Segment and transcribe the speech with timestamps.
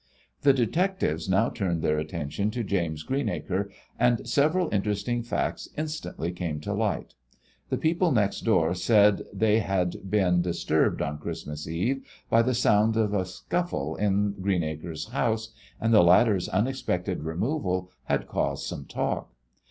[0.41, 3.69] The detectives now turned their attention to James Greenacre,
[3.99, 7.13] and several interesting facts instantly came to light.
[7.69, 12.55] The people next door said that they had been disturbed on Christmas Eve by the
[12.55, 18.85] sound of a scuffle in Greenacre's house, and the latter's unexpected removal had caused some
[18.85, 19.31] talk.